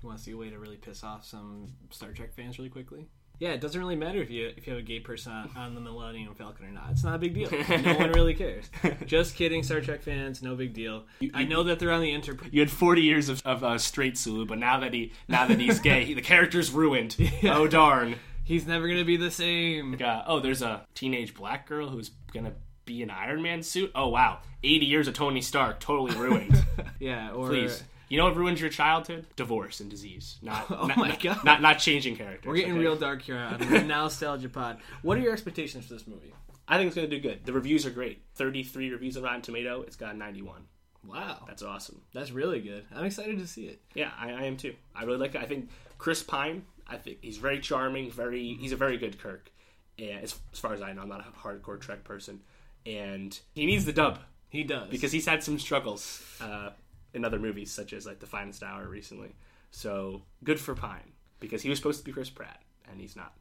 [0.02, 2.70] You want to see a way to really piss off some Star Trek fans really
[2.70, 3.08] quickly?
[3.42, 5.74] Yeah, it doesn't really matter if you if you have a gay person on, on
[5.74, 6.92] the Millennium Falcon or not.
[6.92, 7.50] It's not a big deal.
[7.82, 8.70] No one really cares.
[9.08, 10.44] Just kidding, Star Trek fans.
[10.44, 11.06] No big deal.
[11.34, 12.52] I know that they're on the Enterprise.
[12.54, 15.60] You had 40 years of, of uh, straight Sulu, but now that he now that
[15.60, 17.18] he's gay, he, the character's ruined.
[17.44, 18.16] Oh darn.
[18.44, 19.98] He's never gonna be the same.
[20.00, 22.54] uh, oh, there's a teenage black girl who's gonna
[22.86, 23.92] be an Iron Man suit.
[23.96, 26.64] Oh wow, 80 years of Tony Stark totally ruined.
[27.00, 29.26] Yeah, or Please, you know what ruins your childhood?
[29.38, 30.38] Divorce and disease.
[30.42, 30.66] Not.
[30.72, 31.44] Oh not, my not, God.
[31.46, 32.46] Not not changing characters.
[32.48, 32.82] we're getting okay?
[32.82, 34.80] real dark here on the Nostalgia Pod.
[35.02, 36.34] What are your expectations for this movie?
[36.68, 37.46] I think it's gonna do good.
[37.46, 38.22] The reviews are great.
[38.36, 39.82] 33 reviews on Rotten Tomato.
[39.84, 40.64] It's got 91.
[41.08, 42.02] Wow, That's awesome.
[42.14, 42.86] that's really good.
[42.96, 43.82] I'm excited to see it.
[43.96, 44.76] Yeah, I, I am too.
[44.96, 45.42] I really like it.
[45.42, 46.64] I think Chris Pine.
[46.88, 48.12] I think he's very charming.
[48.12, 49.52] Very, he's a very good Kirk.
[49.98, 52.42] And as, as far as I know, I'm not a hardcore Trek person,
[52.86, 54.20] and he needs the dub
[54.50, 56.70] He does because he's had some struggles uh,
[57.14, 59.36] in other movies, such as like The Finest Hour recently.
[59.72, 63.34] So good for Pine because he was supposed to be Chris Pratt, and he's not.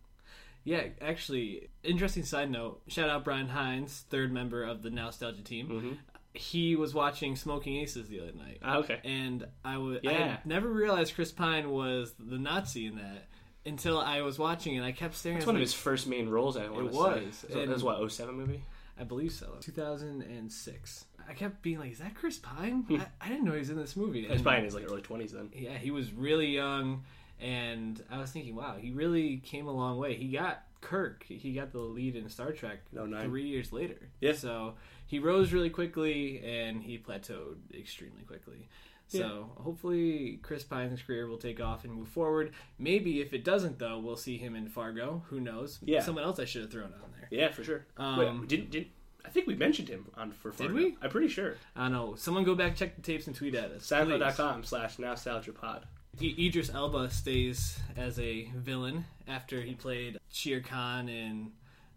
[0.64, 2.82] Yeah, actually, interesting side note.
[2.88, 5.68] Shout out Brian Hines, third member of the Nostalgia team.
[5.68, 5.92] Mm-hmm.
[6.34, 9.00] He was watching Smoking Aces the other night, Ah, okay.
[9.04, 10.36] and I I Yeah.
[10.44, 13.26] never realized Chris Pine was the Nazi in that
[13.66, 14.78] until I was watching it.
[14.78, 15.38] And I kept staring.
[15.38, 16.56] It's at one it of his first main roles.
[16.56, 17.54] I want It was, say.
[17.54, 18.62] That was what 07 movie.
[18.98, 19.56] I believe so.
[19.60, 21.04] 2006.
[21.30, 23.76] I kept being like, "Is that Chris Pine?" I, I didn't know he was in
[23.76, 24.24] this movie.
[24.24, 25.50] Chris Pine is like early 20s then.
[25.54, 27.04] yeah, he was really young,
[27.40, 30.14] and I was thinking, wow, he really came a long way.
[30.14, 34.10] He got Kirk, he got the lead in Star Trek No, three years later.
[34.20, 34.32] Yeah.
[34.32, 34.74] So
[35.06, 38.68] he rose really quickly, and he plateaued extremely quickly.
[39.08, 42.52] So hopefully Chris Pine's career will take off and move forward.
[42.78, 45.24] Maybe if it doesn't, though, we'll see him in Fargo.
[45.30, 45.80] Who knows?
[45.82, 46.00] Yeah.
[46.00, 47.26] Someone else I should have thrown on there.
[47.28, 47.86] Yeah, for sure.
[47.96, 48.86] Um, Wait, didn't did
[49.24, 50.74] I think we mentioned him on for Fargo.
[50.74, 50.96] we?
[51.02, 51.56] I'm pretty sure.
[51.76, 52.14] I don't know.
[52.16, 53.86] Someone go back, check the tapes, and tweet at us.
[53.86, 55.86] SoundCloud.com slash nostalgia pod.
[56.20, 61.52] I- Idris Elba stays as a villain after he played Shere Khan in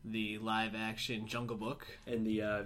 [0.06, 1.88] the live-action Jungle Book.
[2.06, 2.64] And the uh,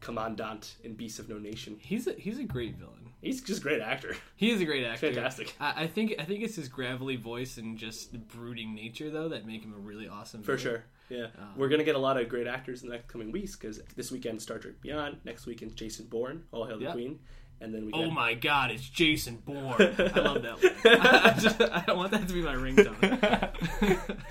[0.00, 1.76] commandant in Beast of No Nation.
[1.80, 2.92] He's a he's a great villain.
[3.22, 4.14] He's just a great actor.
[4.36, 5.06] He is a great actor.
[5.12, 5.54] Fantastic.
[5.58, 9.46] I, I think I think it's his gravelly voice and just brooding nature though that
[9.46, 10.42] make him a really awesome.
[10.42, 10.62] For villain.
[10.62, 10.84] sure.
[11.08, 11.26] Yeah.
[11.38, 13.54] Um, We're going to get a lot of great actors in the next coming weeks
[13.56, 16.90] because this weekend Star Trek Beyond, next weekend Jason Bourne, All Hail the.
[16.92, 17.20] Queen.
[17.60, 18.70] And then we Oh got- my God!
[18.70, 19.80] It's Jason Bourne.
[19.80, 20.62] I love that.
[20.62, 20.74] One.
[20.84, 24.16] I, just, I want that to be my ringtone.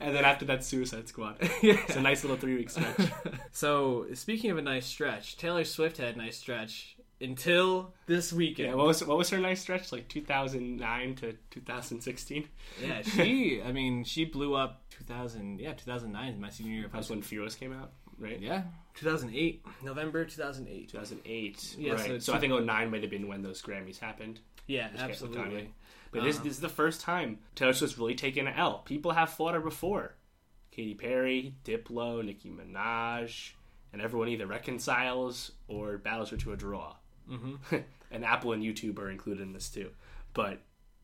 [0.00, 1.36] And then after that, Suicide Squad.
[1.62, 1.78] Yeah.
[1.88, 3.08] It's a nice little three week stretch.
[3.52, 8.68] So speaking of a nice stretch, Taylor Swift had a nice stretch until this weekend.
[8.68, 9.90] yeah, what was what was her nice stretch?
[9.90, 12.48] Like 2009 to 2016.
[12.82, 13.62] Yeah, she.
[13.62, 15.60] I mean, she blew up 2000.
[15.60, 18.40] Yeah, 2009 my senior year of high That's when Fearless came out, right?
[18.40, 18.62] Yeah,
[18.94, 20.88] 2008, November 2008.
[20.90, 21.76] 2008.
[21.78, 22.06] Yeah, right.
[22.06, 24.40] so So, I think 09 might have been when those Grammys happened.
[24.66, 25.72] Yeah, absolutely.
[26.10, 26.44] But this, uh-huh.
[26.44, 28.78] this is the first time Taylor Swift's really taken an L.
[28.84, 30.14] People have fought her before.
[30.70, 33.52] Katy Perry, Diplo, Nicki Minaj,
[33.92, 36.94] and everyone either reconciles or battles her to a draw.
[37.30, 37.76] Mm-hmm.
[38.10, 39.90] and Apple and YouTube are included in this too.
[40.32, 40.60] But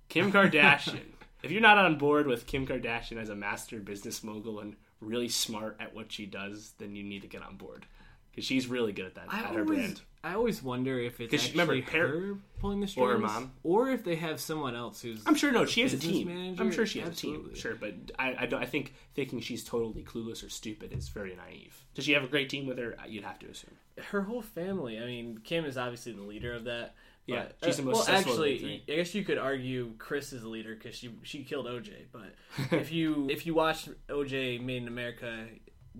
[0.08, 1.00] Kim Kardashian,
[1.42, 5.28] if you're not on board with Kim Kardashian as a master business mogul and really
[5.28, 7.86] smart at what she does, then you need to get on board
[8.30, 10.00] because she's really good at that I at her always, brand.
[10.22, 13.52] I always wonder if it's actually remember, her pulling the strings, Or her mom.
[13.62, 15.22] or if they have someone else who's.
[15.26, 16.28] I'm sure no, she has a team.
[16.28, 16.62] manager?
[16.62, 17.54] I'm sure she has a team.
[17.54, 21.34] Sure, but I, I, don't, I think thinking she's totally clueless or stupid is very
[21.36, 21.84] naive.
[21.94, 22.96] Does she have a great team with her?
[23.08, 23.70] You'd have to assume.
[24.10, 24.98] her whole family.
[24.98, 26.94] I mean, Kim is obviously the leader of that.
[27.26, 28.04] Yeah, but- she's the uh, most well.
[28.04, 28.84] successful of the Actually.
[28.88, 31.92] I guess you could argue Kris is the leader because she she killed OJ.
[32.12, 32.34] But
[32.72, 35.46] if you if you watch OJ Made in America,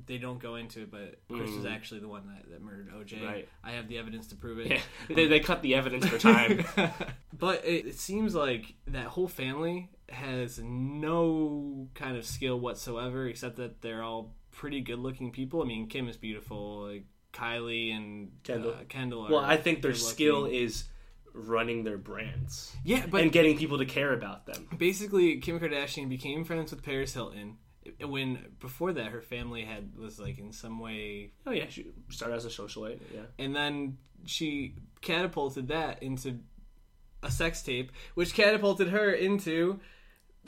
[0.07, 0.91] they don't go into it.
[0.91, 3.21] But Kris is actually the one that, that murdered OJ.
[3.21, 3.27] Mm.
[3.27, 3.49] Right.
[3.65, 4.69] I have the evidence to prove it.
[4.69, 4.81] Yeah,
[5.15, 6.65] they, they cut the evidence for time.
[7.33, 13.57] But it, it seems like that whole family has no kind of skill whatsoever, except
[13.57, 15.63] that they're all pretty good-looking people.
[15.63, 16.89] I mean, Kim is beautiful.
[16.89, 18.73] Like Kylie and Kendall.
[18.73, 19.27] Uh, Kendall.
[19.27, 20.85] Are well, I think their skill is
[21.33, 24.69] running their brands Yeah, but and getting people to care about them.
[24.77, 27.57] basically, Kim Kardashian became friends with Paris Hilton.
[28.01, 32.37] When before that, her family had was like in some way, Oh yeah, she started
[32.37, 33.01] as a socialite.
[33.15, 36.39] Yeah, and then she catapulted that into
[37.23, 39.81] a sex tape, which catapulted her into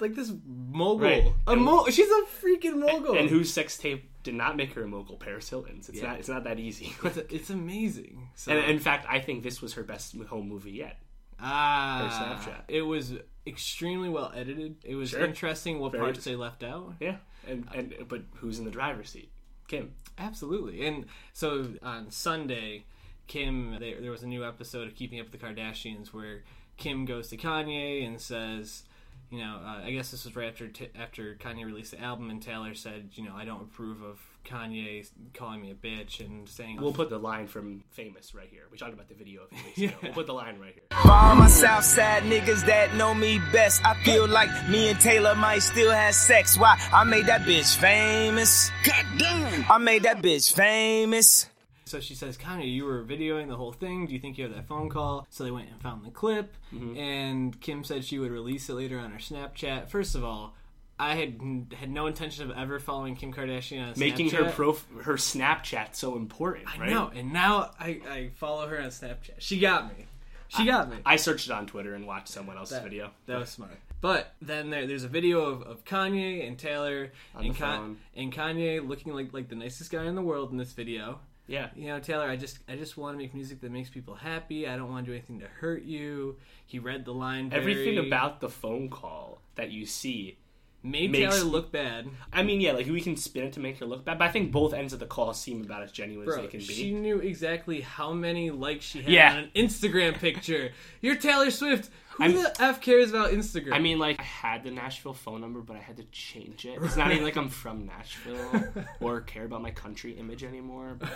[0.01, 1.07] like this mogul.
[1.07, 1.25] Right.
[1.47, 3.17] A And- mo- she's a freaking mogul.
[3.17, 5.17] and whose sex tape did not make her a mogul?
[5.17, 5.89] Paris Hilton's.
[5.89, 6.09] It's Yeah.
[6.09, 6.19] not.
[6.21, 6.93] It's not that easy.
[7.05, 8.29] It's, it's amazing.
[8.35, 10.99] So, and in fact, I think this was her best home movie yet.
[11.43, 12.63] Ah, her Snapchat.
[12.69, 13.15] It was
[13.47, 14.77] extremely well edited.
[14.85, 15.25] It was Sure.
[15.25, 16.95] interesting what Very- parts they left out.
[17.01, 19.31] Yeah, and and but who's in the driver's seat?
[19.69, 19.93] Kim.
[20.19, 20.87] Absolutely.
[20.87, 22.85] And so on Sunday,
[23.27, 26.43] Kim, there, there was a new episode of Keeping Up with the Kardashians where
[26.77, 28.83] Kim goes to Kanye and says,
[29.31, 32.29] you know, uh, I guess this was right after t- after Kanye released the album,
[32.29, 36.49] and Taylor said, you know, I don't approve of Kanye calling me a bitch and
[36.49, 38.63] saying, We'll put the line from Famous right here.
[38.71, 40.01] We talked about the video a few weeks ago.
[40.03, 40.83] We'll put the line right here.
[41.03, 45.35] For all my Southside niggas that know me best, I feel like me and Taylor
[45.35, 46.59] might still have sex.
[46.59, 46.79] Why?
[46.93, 48.71] I made that bitch famous.
[48.85, 49.65] God damn!
[49.71, 51.49] I made that bitch famous.
[51.85, 54.07] So she says, Kanye, you were videoing the whole thing.
[54.07, 55.27] Do you think you have that phone call?
[55.29, 56.97] So they went and found the clip, Mm-hmm.
[56.97, 59.91] and Kim said she would release it later on her Snapchat.
[59.91, 60.55] First of all,
[61.03, 64.53] I had had no intention of ever following Kim Kardashian on Making her Snapchat.
[64.53, 66.91] prof- her Snapchat so important, right?
[66.91, 69.35] No, and now I, I follow her on Snapchat.
[69.39, 70.07] She got me.
[70.47, 70.99] She got me.
[71.05, 73.11] I searched it on Twitter and watched someone else's That- video.
[73.27, 73.79] That was smart.
[74.01, 79.13] But then there, there's a video of, of Kanye and Taylor and, and Kanye looking
[79.13, 81.19] like like the nicest guy in the world in this video.
[81.49, 81.69] Yeah.
[81.75, 84.67] you know taylor i just i just want to make music that makes people happy
[84.67, 87.99] i don't want to do anything to hurt you he read the line very, Everything
[88.07, 90.39] about the phone call that you see.
[90.83, 93.79] Made makes- taylor look bad I mean, yeah, like we can spin it to make
[93.79, 96.29] her look bad, but I think both ends of the call seem about as genuine
[96.29, 96.65] as they can be.
[96.67, 99.33] she knew exactly how many likes she had Yeah.
[99.33, 100.73] on an Instagram picture.
[101.01, 101.91] You're Taylor Swift.
[102.17, 103.73] Who I'm- the f cares about Instagram?
[103.73, 106.79] I mean, like, I had the Nashville phone number, but I had to change it.
[106.83, 108.65] It's not even like I'm from Nashville
[109.01, 111.11] or care about my country image anymore, but,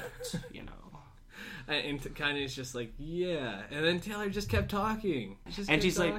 [0.52, 0.72] you know.
[1.68, 3.62] and Kanye's just like, yeah.
[3.70, 5.36] And then Taylor just kept talking.
[5.46, 6.14] Just And kept she's like.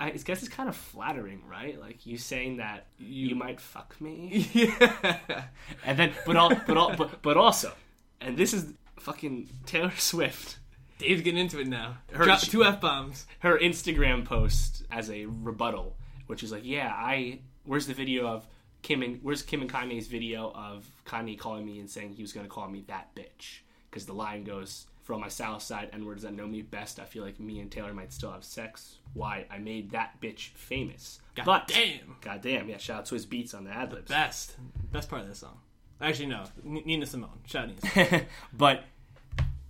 [0.00, 1.80] I guess it's kind of flattering, right?
[1.80, 4.48] Like, you saying that you, might fuck me.
[4.52, 5.44] yeah.
[5.84, 7.72] And then, but, all, but, all, but, but also,
[8.20, 10.58] and this is fucking Taylor Swift.
[10.98, 11.98] Dave's getting into it now.
[12.12, 13.26] Her- Drop two f bombs.
[13.40, 18.46] her Instagram post as a rebuttal, which is like, yeah, I where's the video of
[18.82, 22.32] Kim and where's Kim and Kanye's video of Kanye calling me and saying he was
[22.32, 23.60] going to call me that bitch
[23.96, 27.00] because the line goes, "For all my South Side N words that know me best,
[27.00, 28.98] I feel like me and Taylor might still have sex.
[29.14, 32.16] Why I made that bitch famous." God but damn.
[32.20, 32.76] God damn, yeah.
[32.76, 34.10] Shout out to Swizz Beatz on the ad libs.
[34.10, 34.56] Best.
[34.92, 35.56] Best part of this song.
[35.98, 36.44] Actually, no.
[36.62, 37.38] Nina Simone.
[37.46, 38.26] Shout out Nina Simone.
[38.52, 38.84] but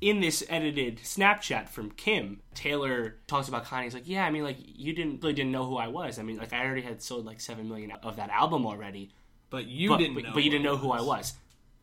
[0.01, 3.85] in this edited Snapchat from Kim, Taylor talks about Kanye.
[3.85, 6.19] He's like, "Yeah, I mean, like you didn't really didn't know who I was.
[6.19, 9.13] I mean, like I already had sold like seven million of that album already,
[9.51, 10.31] But you but didn't but, know.
[10.35, 11.35] but you didn't know who I was."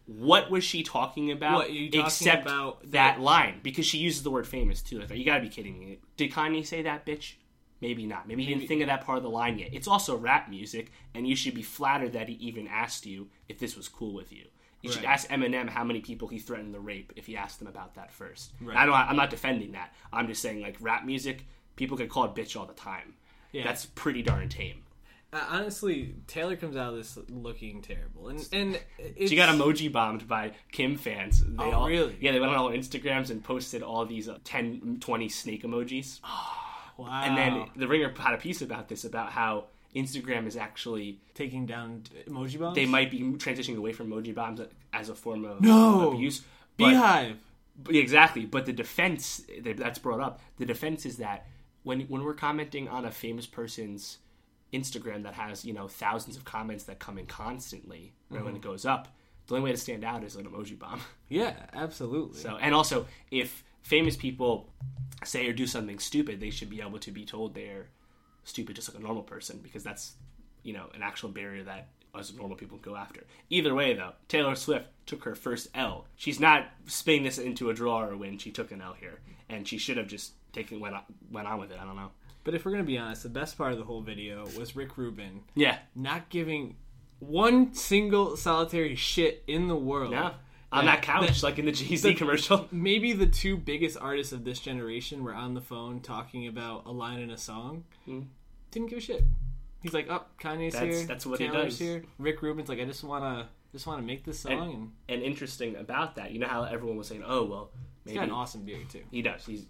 [0.06, 1.62] What was she talking about?
[1.62, 3.22] Talking except about that bitch?
[3.22, 5.00] line because she uses the word famous too.
[5.00, 6.00] Like, you gotta be kidding me.
[6.18, 7.36] Did Kanye say that bitch?
[7.80, 8.28] Maybe not.
[8.28, 9.70] Maybe he didn't think of that part of the line yet.
[9.74, 13.60] It's also rap music, and you should be flattered that he even asked you if
[13.60, 14.46] this was cool with you.
[14.82, 17.70] You should ask Eminem how many people he threatened to rape if he asked them
[17.70, 18.52] about that first.
[18.62, 18.76] Right.
[18.76, 18.94] I don't.
[18.94, 19.94] I'm not defending that.
[20.12, 21.46] I'm just saying like rap music,
[21.78, 23.16] people could call it bitch all the time.
[23.54, 23.64] Yeah.
[23.64, 24.83] That's pretty darn tame.
[25.34, 28.80] Uh, honestly, Taylor comes out of this looking terrible, and and
[29.18, 31.44] She got emoji bombed by Kim fans.
[31.44, 32.16] They Oh, all, really?
[32.22, 36.20] Yeah, they went on all Instagrams and posted all these uh, 10, 20 snake emojis.
[36.24, 36.60] Oh,
[36.98, 37.24] Wow.
[37.24, 39.66] And then the Ringer had a piece about this about how
[39.96, 42.76] Instagram is actually taking down emoji bombs.
[42.76, 44.62] they might be transitioning away from emoji bombs
[44.94, 46.12] as a form of No!
[46.12, 46.42] abuse.
[46.78, 47.38] But, Beehive.
[47.84, 50.40] but- exactly, but the defense that's brought up.
[50.60, 51.48] The defense is that
[51.82, 54.20] when when we're commenting on a famous person's
[54.74, 58.46] Instagram that has you know thousands of comments that come in constantly, right, Mm-hmm.
[58.46, 59.08] when it goes up,
[59.48, 61.02] the only way to stand out is an emoji bomb.
[61.30, 62.40] Yeah, absolutely.
[62.40, 64.70] So, and also, if famous people
[65.24, 67.88] say or do something stupid, they should be able to be told they're
[68.44, 70.14] stupid just like a normal person because that's,
[70.64, 73.24] you know, an actual barrier that us normal people go after.
[73.50, 76.06] Either way, though, Taylor Swift took her first L.
[76.16, 78.38] She's not spinning this into a draw or a win.
[78.38, 81.60] She took an L here, and she should have just taken went on, went on
[81.60, 81.80] with it.
[81.82, 82.12] I don't know.
[82.44, 84.98] But if we're gonna be honest, the best part of the whole video was Rick
[84.98, 86.76] Rubin Yeah, not giving
[87.20, 90.12] one single solitary shit in the world.
[90.12, 90.34] yeah.
[90.72, 92.68] On That- that couch, that- like in the Jay Z commercial.
[92.72, 96.92] maybe the two biggest artists of this generation were on the phone talking about a
[96.92, 97.84] line in a song.
[98.06, 98.22] Hmm.
[98.72, 99.24] Didn't give a shit.
[99.84, 100.74] He's like, "Oh, Kanye's.
[100.74, 101.06] That's- here.
[101.08, 101.78] that's what he does.
[101.78, 105.76] here." Rick Rubin's like, "I just wanna, just wanna make this song." And, And interesting
[105.76, 107.70] about that, you know how everyone was saying, "Oh, well,
[108.04, 109.04] he's maybe got an awesome beard too.
[109.12, 109.46] He does.
[109.46, 109.66] He's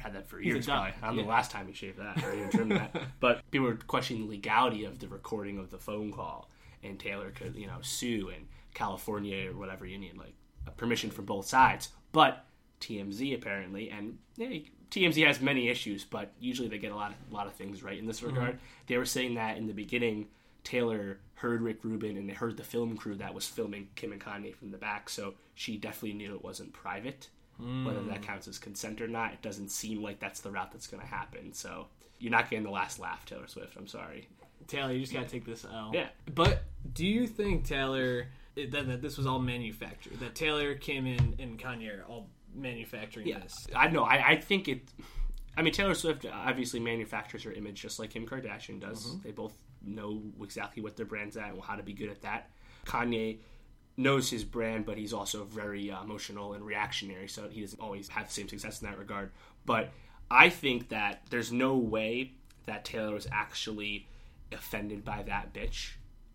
[0.00, 0.66] had that for years.
[0.66, 0.92] Probably.
[1.02, 2.94] I don't know the last time he shaved that or even trimmed that.
[3.20, 6.50] But people were questioning the legality of the recording of the phone call,
[6.82, 10.34] and Taylor could, you know, sue in California or whatever you need, like
[10.66, 11.90] a permission from both sides.
[12.12, 12.44] But
[12.80, 14.60] TMZ apparently, and yeah,
[14.90, 17.82] TMZ has many issues, but usually they get a lot, of, a lot of things
[17.82, 18.58] right in this regard.
[18.86, 20.28] They were saying that in the beginning.
[20.62, 24.20] Taylor heard Rick Rubin and they heard the film crew that was filming Kim and
[24.20, 27.28] Kanye from the back, so she definitely knew it wasn't private
[27.84, 28.08] whether mm.
[28.08, 29.32] that counts as consent or not.
[29.32, 31.52] It doesn't seem like that's the route that's going to happen.
[31.52, 31.86] So
[32.18, 33.76] you're not getting the last laugh, Taylor Swift.
[33.76, 34.28] I'm sorry.
[34.66, 35.90] Taylor, you just gotta take this L.
[35.92, 36.08] Yeah.
[36.32, 40.20] But do you think Taylor that, that this was all manufactured?
[40.20, 43.66] That Taylor came in and Kanye are all manufacturing this?
[43.74, 44.04] I know.
[44.04, 44.82] I, I think it.
[45.56, 49.06] I mean, Taylor Swift obviously manufactures her image just like Kim Kardashian does.
[49.06, 49.22] Mm-hmm.
[49.24, 52.50] They both know exactly what their brand's at and how to be good at that.
[52.86, 53.38] Kanye
[54.00, 58.08] knows his brand, but he's also very uh, emotional and reactionary, so he doesn't always
[58.08, 59.30] have the same success in that regard.
[59.66, 59.90] But
[60.30, 62.32] I think that there's no way
[62.66, 64.06] that Taylor was actually
[64.52, 65.92] offended by that bitch.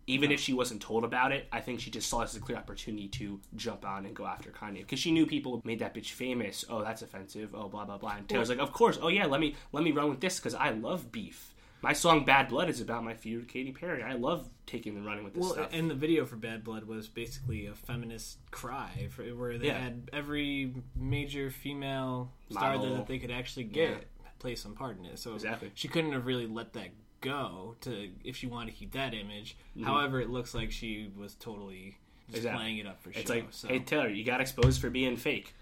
[0.08, 2.40] Even if she wasn't told about it, I think she just saw this as a
[2.40, 5.94] clear opportunity to jump on and go after Kanye because she knew people made that
[5.94, 6.64] bitch famous.
[6.70, 7.50] Oh, that's offensive.
[7.54, 8.14] Oh, blah blah blah.
[8.16, 9.00] And Taylor's like, of course.
[9.02, 11.55] Oh yeah, let me let me run with this because I love beef.
[11.86, 14.02] My song "Bad Blood" is about my feud with Katy Perry.
[14.02, 15.68] I love taking and running with this Well, stuff.
[15.72, 19.78] and the video for Bad Blood was basically a feminist cry, for, where they Yeah.
[19.78, 22.96] had every major female star Model.
[22.96, 24.28] that they could actually get Yeah.
[24.40, 25.20] play some part in it.
[25.20, 25.70] So Exactly.
[25.74, 26.88] she couldn't have really let that
[27.20, 29.56] go to if she wanted to keep that image.
[29.76, 29.84] Mm-hmm.
[29.84, 32.58] However, it looks like she was totally just Exactly.
[32.64, 33.68] playing it up for It's like, so.
[33.68, 35.54] hey Taylor, you got exposed for being fake.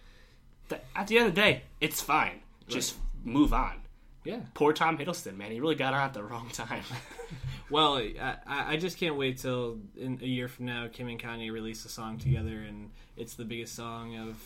[0.96, 2.40] At the end of the day, it's fine.
[2.66, 3.82] Just move on.
[4.24, 4.40] Yeah.
[4.54, 5.50] Poor Tom Hiddleston, man.
[5.50, 6.82] He really got on at the wrong time.
[7.70, 11.18] Well, I, I I just can't wait till in a year from now, Kim and
[11.18, 14.36] Kanye release a song together, and it's the biggest song of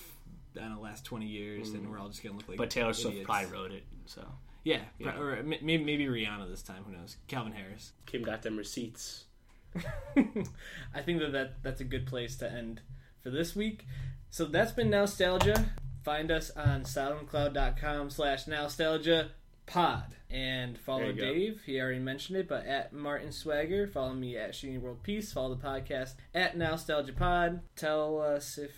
[0.56, 2.56] I don't know last twenty years, and we're all just gonna look like.
[2.56, 2.58] Mm.
[2.58, 4.24] but Taylor Swift probably wrote it, so
[4.62, 4.80] Yeah,
[5.18, 6.84] or maybe maybe Rihanna this time.
[6.86, 7.16] Who knows?
[7.26, 7.92] Calvin Harris.
[8.06, 9.24] Kim got them receipts.
[9.74, 12.80] I think that, that that's a good place to end
[13.22, 13.84] for this week.
[14.30, 15.70] So that's been Nostalgia.
[16.04, 19.32] Find us on soundcloud.com slash nostalgia
[19.68, 20.14] pod.
[20.30, 21.20] And follow you go.
[21.20, 21.62] Dave.
[21.64, 23.86] He already mentioned it, but at Martin Swagger.
[23.86, 25.32] Follow me at Shooting World Peace.
[25.32, 27.60] Follow the podcast at Nostalgia Pod.
[27.76, 28.72] Tell us if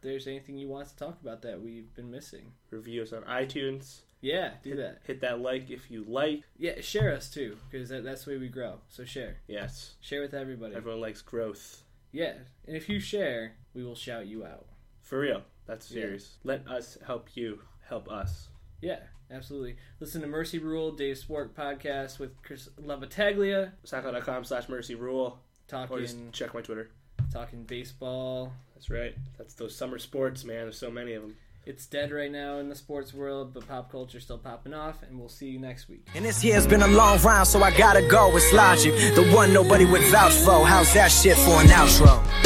[0.00, 2.52] there's anything you want to talk about that we've been missing.
[2.70, 4.00] Reviews on iTunes.
[4.20, 5.00] Yeah, do that.
[5.06, 6.42] Hit that like if you like.
[6.56, 8.80] Yeah, share us too, because that, that's the way we grow.
[8.88, 9.36] So share.
[9.46, 9.94] Yes.
[10.00, 10.74] Share with everybody.
[10.74, 11.82] Everyone likes growth.
[12.12, 12.32] Yeah,
[12.66, 14.66] and if you share, we will shout you out.
[15.02, 15.42] For real.
[15.66, 16.38] That's serious.
[16.44, 18.48] Let us help you help us.
[18.80, 19.00] Yeah,
[19.30, 19.76] absolutely.
[20.00, 25.38] Listen to Mercy Rule, Dave Sport podcast with Kris Lavataglia, SoundCloud.com slash mercy rule.
[25.72, 26.90] Or just talking check my Twitter.
[27.32, 28.52] talking baseball.
[28.74, 29.14] That's right.
[29.38, 30.62] That's those summer sports, man.
[30.64, 31.36] There's so many of them.
[31.64, 35.18] It's dead right now in the sports world, but pop culture's still popping off, and
[35.18, 36.06] we'll see you next week.
[36.14, 38.30] And this year's been a long round, so I gotta go.
[38.36, 38.94] It's logic.
[39.16, 40.64] The one nobody would vouch for.
[40.64, 42.45] How's that shit for an outro?